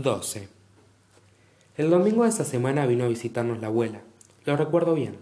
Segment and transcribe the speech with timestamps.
[0.00, 0.48] 12.
[1.76, 4.00] El domingo de esa semana vino a visitarnos la abuela.
[4.46, 5.18] Lo recuerdo bien.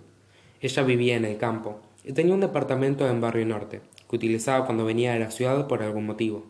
[0.61, 4.85] Ella vivía en el campo y tenía un departamento en Barrio Norte, que utilizaba cuando
[4.85, 6.45] venía de la ciudad por algún motivo.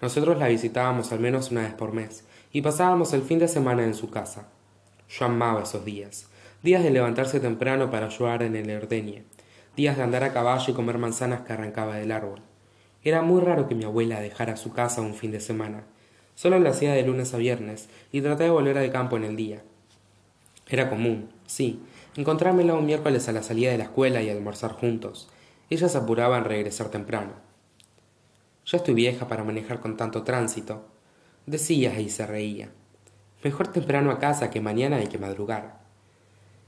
[0.00, 3.84] Nosotros la visitábamos al menos una vez por mes y pasábamos el fin de semana
[3.84, 4.48] en su casa.
[5.10, 6.28] Yo amaba esos días,
[6.62, 9.24] días de levantarse temprano para ayudar en el ordeñe,
[9.76, 12.40] días de andar a caballo y comer manzanas que arrancaba del árbol.
[13.04, 15.84] Era muy raro que mi abuela dejara su casa un fin de semana,
[16.38, 19.34] Solo lo hacía de lunes a viernes y traté de volver al campo en el
[19.34, 19.60] día.
[20.68, 21.82] Era común, sí,
[22.14, 25.28] encontrármela un miércoles a la salida de la escuela y almorzar juntos.
[25.68, 27.32] Ella se apuraba en regresar temprano.
[28.66, 30.84] Ya estoy vieja para manejar con tanto tránsito,
[31.46, 32.68] decía y se reía.
[33.42, 35.80] Mejor temprano a casa que mañana hay que madrugar.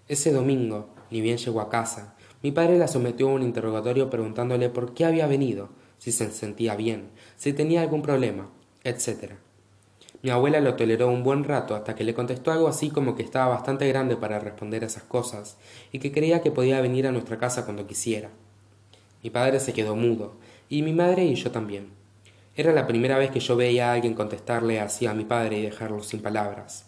[0.09, 4.69] Ese domingo, ni bien llegó a casa, mi padre la sometió a un interrogatorio preguntándole
[4.69, 5.69] por qué había venido,
[5.99, 8.51] si se sentía bien, si tenía algún problema,
[8.83, 9.35] etc.
[10.23, 13.23] Mi abuela lo toleró un buen rato hasta que le contestó algo así como que
[13.23, 15.57] estaba bastante grande para responder a esas cosas
[15.93, 18.29] y que creía que podía venir a nuestra casa cuando quisiera.
[19.23, 20.35] Mi padre se quedó mudo,
[20.69, 21.89] y mi madre y yo también.
[22.55, 25.63] Era la primera vez que yo veía a alguien contestarle así a mi padre y
[25.63, 26.85] dejarlo sin palabras.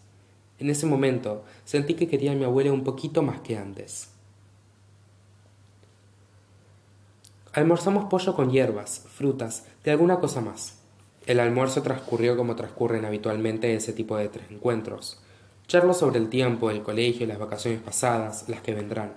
[0.58, 4.10] En ese momento sentí que quería a mi abuela un poquito más que antes.
[7.54, 10.81] Almorzamos pollo con hierbas, frutas, de alguna cosa más.
[11.24, 15.20] El almuerzo transcurrió como transcurren habitualmente ese tipo de tres encuentros.
[15.68, 19.12] Charlo sobre el tiempo, el colegio, las vacaciones pasadas, las que vendrán.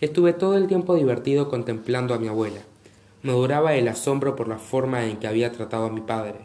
[0.00, 2.60] Estuve todo el tiempo divertido contemplando a mi abuela.
[3.22, 6.38] Me duraba el asombro por la forma en que había tratado a mi padre.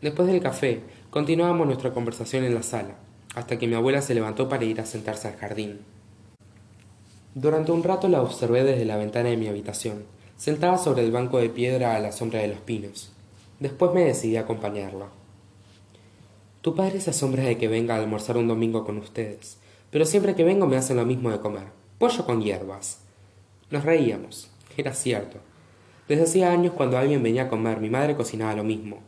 [0.00, 2.96] Después del café, continuábamos nuestra conversación en la sala,
[3.34, 5.80] hasta que mi abuela se levantó para ir a sentarse al jardín.
[7.34, 10.04] Durante un rato la observé desde la ventana de mi habitación,
[10.38, 13.12] sentada sobre el banco de piedra a la sombra de los pinos.
[13.60, 15.08] Después me decidí a acompañarla.
[16.60, 19.58] Tu padre se asombra de que venga a almorzar un domingo con ustedes,
[19.90, 21.68] pero siempre que vengo me hacen lo mismo de comer,
[21.98, 23.00] pollo con hierbas.
[23.70, 25.38] Nos reíamos, era cierto.
[26.06, 29.00] Desde hacía años cuando alguien venía a comer, mi madre cocinaba lo mismo.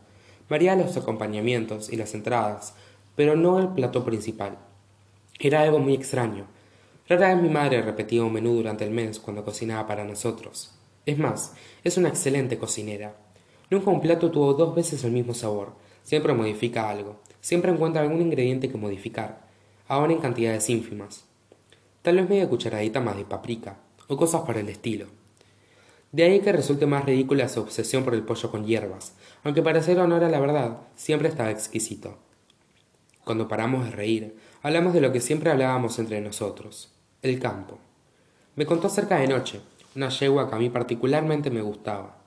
[0.49, 2.73] Variaba los acompañamientos y las entradas,
[3.15, 4.57] pero no el plato principal.
[5.39, 6.45] Era algo muy extraño.
[7.07, 10.73] Rara vez mi madre repetía un menú durante el mes cuando cocinaba para nosotros.
[11.05, 11.53] Es más,
[11.83, 13.15] es una excelente cocinera.
[13.71, 15.71] Nunca un plato tuvo dos veces el mismo sabor.
[16.03, 17.21] Siempre modifica algo.
[17.39, 19.47] Siempre encuentra algún ingrediente que modificar,
[19.87, 21.23] ahora en cantidades ínfimas.
[22.01, 23.77] Tal vez media cucharadita más de paprika,
[24.07, 25.07] o cosas por el estilo.
[26.11, 29.79] De ahí que resulte más ridícula su obsesión por el pollo con hierbas, aunque para
[29.79, 32.17] hacer honor a la verdad, siempre estaba exquisito.
[33.23, 37.79] Cuando paramos de reír, hablamos de lo que siempre hablábamos entre nosotros, el campo.
[38.55, 39.61] Me contó acerca de Noche,
[39.95, 42.20] una yegua que a mí particularmente me gustaba.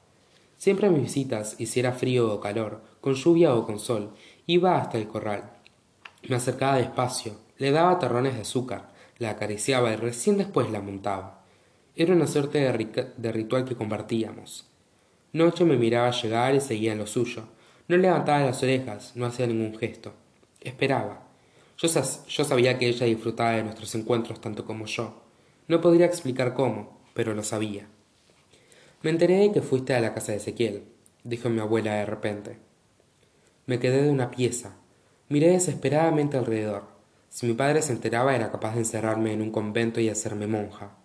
[0.57, 4.15] Siempre a mis visitas, hiciera frío o calor, con lluvia o con sol,
[4.47, 5.53] iba hasta el corral.
[6.29, 11.45] Me acercaba despacio, le daba terrones de azúcar, la acariciaba y recién después la montaba.
[11.97, 14.67] Era una suerte de, ritual que compartíamos.
[15.33, 17.45] Noche me miraba llegar y seguía en lo suyo.
[17.87, 20.13] No levantaba las orejas, no hacía ningún gesto.
[20.61, 21.23] Esperaba.
[21.77, 25.23] Yo, yo sabía que ella disfrutaba de nuestros encuentros tanto como yo.
[25.69, 27.87] No podría explicar cómo, pero lo sabía.
[29.05, 30.85] Me enteré de que fuiste a la casa de Ezequiel,
[31.25, 32.57] dijo mi abuela de repente.
[33.67, 34.77] Me quedé de una pieza.
[35.29, 36.85] Miré desesperadamente alrededor.
[37.29, 40.97] Si mi padre se enteraba era capaz de encerrarme en un convento y hacerme monja.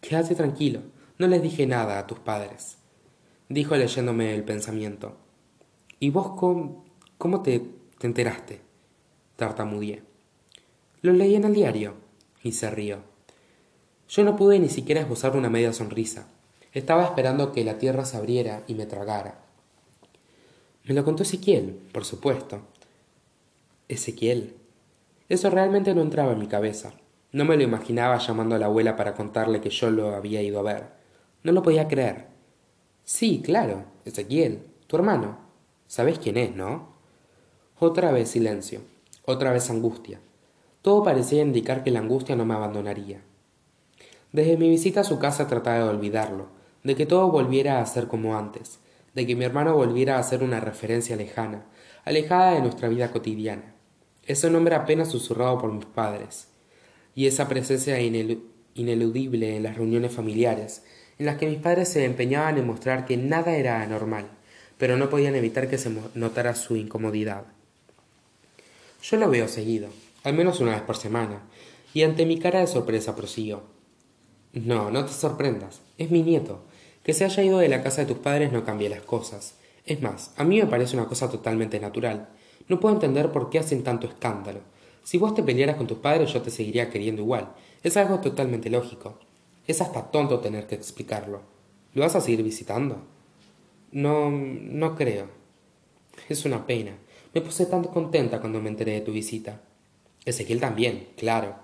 [0.00, 0.80] Quédate tranquilo,
[1.16, 2.78] no les dije nada a tus padres,
[3.48, 5.16] dijo leyéndome el pensamiento.
[6.00, 6.86] ¿Y vos cómo,
[7.18, 7.62] cómo te,
[7.98, 8.62] te enteraste?
[9.36, 10.02] tartamudeé.
[11.02, 11.94] Lo leí en el diario,
[12.42, 12.98] y se rió.
[14.08, 16.26] Yo no pude ni siquiera esbozar una media sonrisa.
[16.76, 19.38] Estaba esperando que la tierra se abriera y me tragara.
[20.84, 22.60] Me lo contó Ezequiel, por supuesto.
[23.88, 24.56] Ezequiel.
[25.30, 26.92] Eso realmente no entraba en mi cabeza.
[27.32, 30.58] No me lo imaginaba llamando a la abuela para contarle que yo lo había ido
[30.58, 30.84] a ver.
[31.42, 32.26] No lo podía creer.
[33.04, 35.38] Sí, claro, Ezequiel, tu hermano.
[35.86, 36.90] Sabes quién es, ¿no?
[37.78, 38.82] Otra vez silencio,
[39.24, 40.20] otra vez angustia.
[40.82, 43.22] Todo parecía indicar que la angustia no me abandonaría.
[44.32, 46.55] Desde mi visita a su casa trataba de olvidarlo,
[46.86, 48.78] de que todo volviera a ser como antes,
[49.12, 51.64] de que mi hermano volviera a ser una referencia lejana,
[52.04, 53.74] alejada de nuestra vida cotidiana.
[54.24, 56.46] Ese nombre apenas susurrado por mis padres,
[57.16, 60.84] y esa presencia ineludible en las reuniones familiares,
[61.18, 64.28] en las que mis padres se empeñaban en mostrar que nada era anormal,
[64.78, 67.46] pero no podían evitar que se notara su incomodidad.
[69.02, 69.88] Yo lo veo seguido,
[70.22, 71.40] al menos una vez por semana,
[71.92, 73.64] y ante mi cara de sorpresa prosiguió.
[74.52, 76.62] No, no te sorprendas, es mi nieto,
[77.06, 79.54] que se haya ido de la casa de tus padres no cambia las cosas.
[79.84, 82.30] Es más, a mí me parece una cosa totalmente natural.
[82.66, 84.58] No puedo entender por qué hacen tanto escándalo.
[85.04, 87.54] Si vos te pelearas con tus padres, yo te seguiría queriendo igual.
[87.84, 89.20] Es algo totalmente lógico.
[89.68, 91.42] Es hasta tonto tener que explicarlo.
[91.94, 93.04] ¿Lo vas a seguir visitando?
[93.92, 95.28] No, no creo.
[96.28, 96.98] Es una pena.
[97.32, 99.60] Me puse tan contenta cuando me enteré de tu visita.
[100.24, 101.54] Ezequiel también, claro.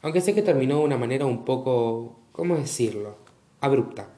[0.00, 2.18] Aunque sé que terminó de una manera un poco...
[2.32, 3.18] ¿cómo decirlo?
[3.60, 4.15] abrupta.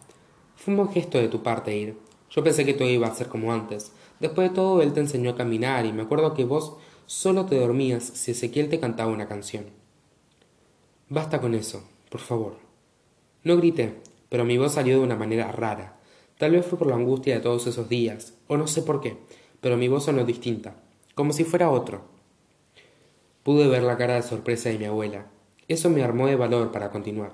[0.59, 1.97] Fue un buen gesto de tu parte ir.
[2.31, 3.93] Yo pensé que todo iba a ser como antes.
[4.19, 6.77] Después de todo, él te enseñó a caminar y me acuerdo que vos
[7.07, 9.67] solo te dormías si Ezequiel te cantaba una canción.
[11.09, 12.57] Basta con eso, por favor.
[13.45, 15.97] No grité, pero mi voz salió de una manera rara.
[16.39, 19.17] Tal vez fue por la angustia de todos esos días, o no sé por qué,
[19.61, 20.75] pero mi voz sonó distinta,
[21.15, 22.03] como si fuera otro.
[23.45, 25.27] Pude ver la cara de sorpresa de mi abuela.
[25.69, 27.33] Eso me armó de valor para continuar.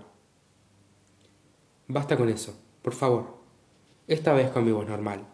[1.89, 2.55] Basta con eso,
[2.85, 3.39] por favor.
[4.09, 5.27] Esta vez con mi voz normal.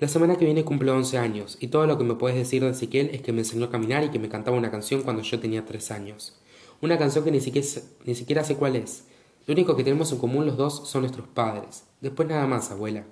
[0.00, 2.70] La semana que viene cumplo once años, y todo lo que me puedes decir de
[2.70, 5.38] Ezequiel es que me enseñó a caminar y que me cantaba una canción cuando yo
[5.38, 6.36] tenía tres años.
[6.82, 7.68] Una canción que ni siquiera,
[8.04, 9.04] ni siquiera sé cuál es.
[9.46, 11.84] Lo único que tenemos en común los dos son nuestros padres.
[12.00, 13.04] Después nada más, abuela.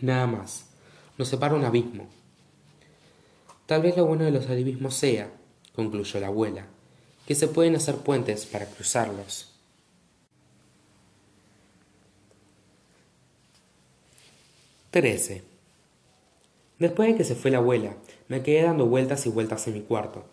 [0.00, 0.64] Nada más.
[1.18, 2.08] Nos separa un abismo.
[3.66, 5.30] Tal vez lo bueno de los abismos sea,
[5.76, 6.66] concluyó la abuela,
[7.26, 9.57] que se pueden hacer puentes para cruzarlos.
[14.90, 15.42] 13.
[16.78, 17.96] Después de que se fue la abuela,
[18.28, 20.24] me quedé dando vueltas y vueltas en mi cuarto.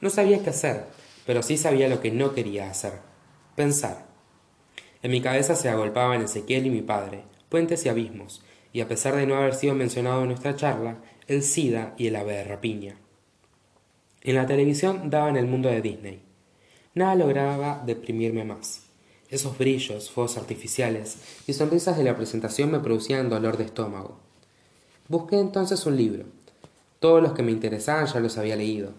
[0.00, 0.84] No sabía qué hacer,
[1.26, 3.00] pero sí sabía lo que no quería hacer.
[3.56, 4.06] Pensar.
[5.02, 9.16] En mi cabeza se agolpaban Ezequiel y mi padre, puentes y abismos, y a pesar
[9.16, 12.98] de no haber sido mencionado en nuestra charla, el SIDA y el ave de rapiña.
[14.22, 16.22] En la televisión daban el mundo de Disney.
[16.94, 18.85] Nada lograba deprimirme más.
[19.36, 24.16] Esos brillos, fuegos artificiales y sonrisas de la presentación me producían dolor de estómago.
[25.08, 26.24] Busqué entonces un libro.
[27.00, 28.92] Todos los que me interesaban ya los había leído,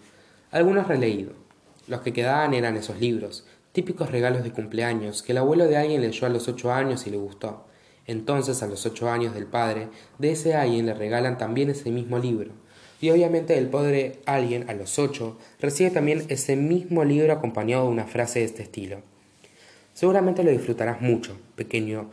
[0.52, 1.32] algunos releído.
[1.88, 6.02] Los que quedaban eran esos libros, típicos regalos de cumpleaños que el abuelo de alguien
[6.02, 7.64] leyó a los ocho años y le gustó.
[8.06, 9.88] Entonces, a los ocho años del padre,
[10.20, 12.52] de ese alguien le regalan también ese mismo libro.
[13.00, 17.90] Y obviamente el padre alguien, a los ocho, recibe también ese mismo libro acompañado de
[17.90, 19.02] una frase de este estilo.
[19.98, 22.08] Seguramente lo disfrutarás mucho, pequeño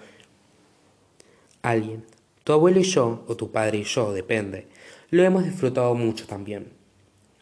[1.61, 2.03] alguien.
[2.43, 4.65] Tu abuelo y yo, o tu padre y yo, depende,
[5.11, 6.69] lo hemos disfrutado mucho también.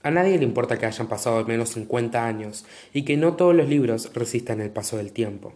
[0.02, 3.56] A nadie le importa que hayan pasado al menos 50 años y que no todos
[3.56, 5.54] los libros resistan el paso del tiempo.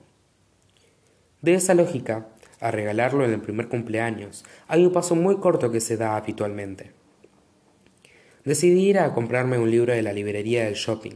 [1.41, 2.29] De esa lógica,
[2.61, 6.91] a regalarlo en el primer cumpleaños, hay un paso muy corto que se da habitualmente.
[8.45, 11.15] Decidí ir a comprarme un libro de la librería del shopping.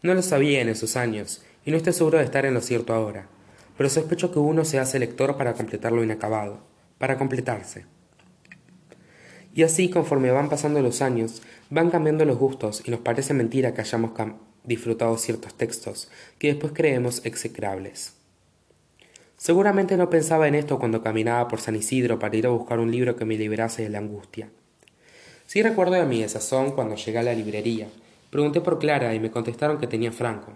[0.00, 2.92] No lo sabía en esos años y no estoy seguro de estar en lo cierto
[2.94, 3.28] ahora,
[3.76, 6.60] pero sospecho que uno se hace lector para completar lo inacabado,
[6.98, 7.86] para completarse.
[9.54, 13.74] Y así, conforme van pasando los años, van cambiando los gustos y nos parece mentira
[13.74, 14.12] que hayamos
[14.64, 18.14] disfrutado ciertos textos que después creemos execrables.
[19.36, 22.92] Seguramente no pensaba en esto cuando caminaba por San Isidro para ir a buscar un
[22.92, 24.48] libro que me liberase de la angustia.
[25.46, 27.88] Sí recuerdo de mi desazón cuando llegué a la librería.
[28.30, 30.52] Pregunté por Clara y me contestaron que tenía Franco.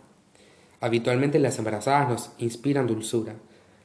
[0.87, 3.35] Habitualmente las embarazadas nos inspiran dulzura.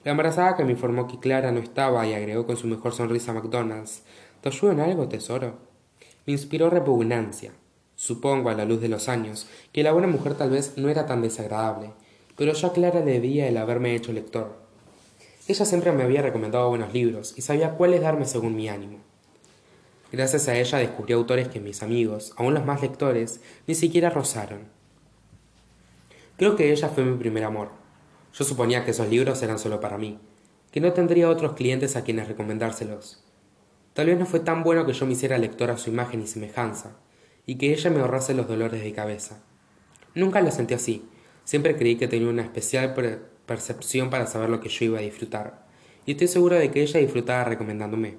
[0.03, 3.31] La embarazada que me informó que Clara no estaba y agregó con su mejor sonrisa
[3.31, 4.03] a McDonald's,
[4.39, 5.55] ¿Te ayudo en algo, tesoro?
[6.27, 7.53] Me inspiró repugnancia.
[7.95, 11.07] Supongo, a la luz de los años, que la buena mujer tal vez no era
[11.07, 11.89] tan desagradable,
[12.37, 14.59] pero yo a Clara debía el haberme hecho lector.
[15.47, 18.99] Ella siempre me había recomendado buenos libros y sabía cuáles darme según mi ánimo.
[20.11, 24.80] Gracias a ella descubrí autores que mis amigos, aun los más lectores, ni siquiera rozaron.
[26.41, 27.69] Creo que ella fue mi primer amor.
[28.33, 30.17] Yo suponía que esos libros eran solo para mí,
[30.71, 33.23] que no tendría otros clientes a quienes recomendárselos.
[33.93, 36.25] Tal vez no fue tan bueno que yo me hiciera lector a su imagen y
[36.25, 36.97] semejanza,
[37.45, 39.43] y que ella me ahorrase los dolores de cabeza.
[40.15, 41.05] Nunca lo sentí así,
[41.43, 42.95] siempre creí que tenía una especial
[43.45, 45.67] percepción para saber lo que yo iba a disfrutar,
[46.07, 48.17] y estoy seguro de que ella disfrutaba recomendándome.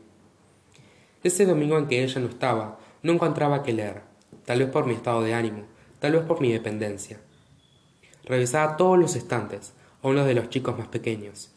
[1.25, 4.03] Ese domingo en que ella no estaba, no encontraba qué leer,
[4.45, 5.65] tal vez por mi estado de ánimo,
[5.99, 7.19] tal vez por mi dependencia.
[8.25, 11.51] Revisaba todos los estantes, aun los de los chicos más pequeños.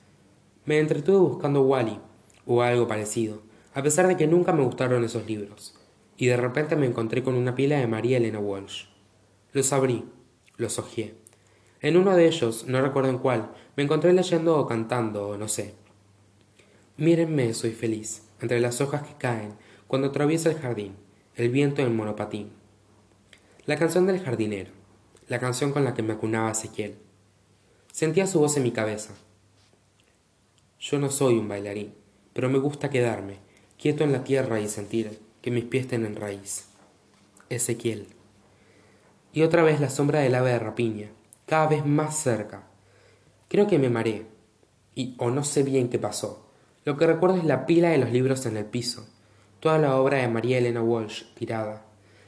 [0.65, 1.99] Me entretuve buscando Wally,
[2.47, 3.41] o algo parecido,
[3.75, 5.75] a pesar de que nunca me gustaron esos libros,
[6.17, 8.85] y de repente me encontré con una pila de María Elena Walsh.
[9.53, 10.05] Los abrí,
[10.57, 11.13] los hojeé.
[11.81, 15.47] En uno de ellos, no recuerdo en cuál, me encontré leyendo o cantando, o no
[15.47, 15.75] sé.
[16.97, 19.53] Mírenme, soy feliz, entre las hojas que caen,
[19.87, 20.95] cuando atraviesa el jardín,
[21.35, 22.53] el viento en monopatín.
[23.67, 24.84] La canción del jardinero
[25.27, 26.97] la canción con la que me acunaba Ezequiel.
[27.91, 29.13] Sentía su voz en mi cabeza.
[30.79, 31.93] Yo no soy un bailarín,
[32.33, 33.39] pero me gusta quedarme,
[33.79, 36.67] quieto en la tierra y sentir que mis pies tienen raíz.
[37.49, 38.07] Ezequiel.
[39.33, 41.09] y otra vez la sombra del ave de rapiña,
[41.45, 42.63] cada vez más cerca.
[43.49, 44.25] Creo que me mareé,
[44.95, 46.47] y o no sé bien qué pasó.
[46.85, 49.05] Lo que recuerdo es la pila de los libros en el piso,
[49.59, 51.85] toda la obra de María Elena Walsh tirada,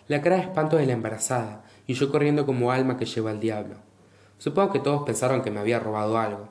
[0.07, 3.39] la cara de espanto de la embarazada, y yo corriendo como alma que lleva al
[3.39, 3.77] diablo.
[4.37, 6.49] Supongo que todos pensaron que me había robado algo.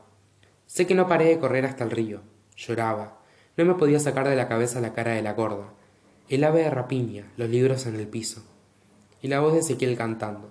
[0.66, 2.22] Sé que no paré de correr hasta el río.
[2.56, 3.20] Lloraba.
[3.56, 5.72] No me podía sacar de la cabeza la cara de la gorda,
[6.28, 8.42] el ave de rapiña, los libros en el piso,
[9.22, 10.50] y la voz de Ezequiel cantando.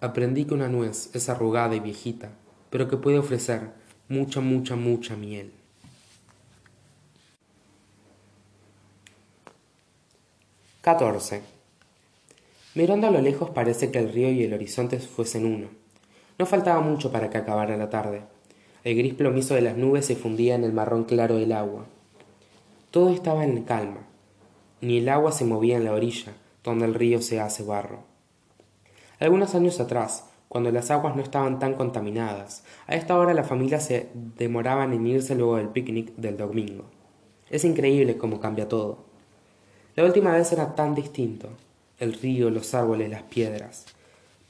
[0.00, 2.30] Aprendí que una nuez es arrugada y viejita,
[2.70, 3.72] pero que puede ofrecer
[4.08, 5.52] mucha, mucha, mucha miel.
[10.82, 11.59] XIV.
[12.72, 15.66] Mirando a lo lejos parece que el río y el horizonte fuesen uno.
[16.38, 18.22] No faltaba mucho para que acabara la tarde.
[18.84, 21.86] El gris plomizo de las nubes se fundía en el marrón claro del agua.
[22.92, 24.06] Todo estaba en calma.
[24.80, 28.04] Ni el agua se movía en la orilla, donde el río se hace barro.
[29.18, 33.80] Algunos años atrás, cuando las aguas no estaban tan contaminadas, a esta hora la familia
[33.80, 36.84] se demoraban en irse luego del picnic del domingo.
[37.50, 38.98] Es increíble cómo cambia todo.
[39.96, 41.48] La última vez era tan distinto.
[42.00, 43.84] El río, los árboles, las piedras.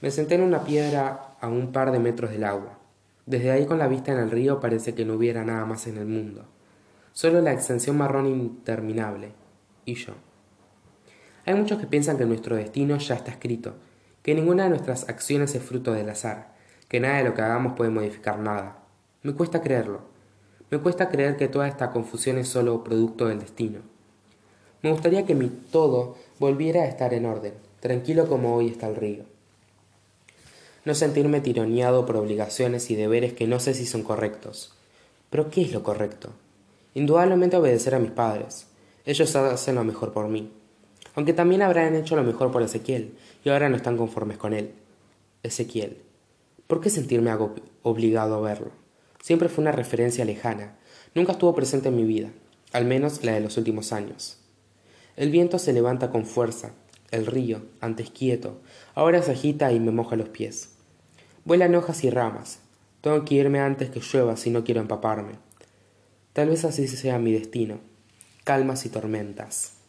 [0.00, 2.78] Me senté en una piedra a un par de metros del agua.
[3.26, 5.98] Desde ahí con la vista en el río parece que no hubiera nada más en
[5.98, 6.44] el mundo.
[7.12, 9.32] Solo la extensión marrón interminable.
[9.84, 10.12] Y yo.
[11.44, 13.74] Hay muchos que piensan que nuestro destino ya está escrito,
[14.22, 16.54] que ninguna de nuestras acciones es fruto del azar,
[16.88, 18.78] que nada de lo que hagamos puede modificar nada.
[19.24, 20.02] Me cuesta creerlo.
[20.70, 23.80] Me cuesta creer que toda esta confusión es solo producto del destino.
[24.82, 28.96] Me gustaría que mi todo volviera a estar en orden, tranquilo como hoy está el
[28.96, 29.24] río.
[30.86, 34.72] No sentirme tironeado por obligaciones y deberes que no sé si son correctos.
[35.28, 36.30] Pero ¿qué es lo correcto?
[36.94, 38.68] Indudablemente obedecer a mis padres.
[39.04, 40.50] Ellos hacen lo mejor por mí.
[41.14, 44.72] Aunque también habrán hecho lo mejor por Ezequiel, y ahora no están conformes con él.
[45.42, 45.98] Ezequiel.
[46.66, 47.36] ¿Por qué sentirme
[47.82, 48.70] obligado a verlo?
[49.22, 50.78] Siempre fue una referencia lejana.
[51.14, 52.30] Nunca estuvo presente en mi vida,
[52.72, 54.39] al menos la de los últimos años.
[55.16, 56.72] El viento se levanta con fuerza.
[57.10, 58.60] El río, antes quieto,
[58.94, 60.70] ahora se agita y me moja los pies.
[61.44, 62.60] Vuelan hojas y ramas.
[63.00, 65.32] Tengo que irme antes que llueva si no quiero empaparme.
[66.32, 67.80] Tal vez así sea mi destino.
[68.44, 69.79] Calmas y tormentas.